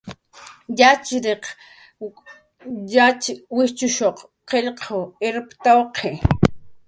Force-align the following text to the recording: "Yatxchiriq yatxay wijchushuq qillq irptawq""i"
"Yatxchiriq 0.79 1.43
yatxay 2.93 3.37
wijchushuq 3.55 4.17
qillq 4.49 4.81
irptawq""i" 5.27 6.11